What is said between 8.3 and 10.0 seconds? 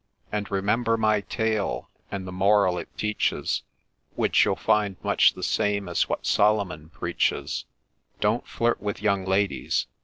flirt with young ladies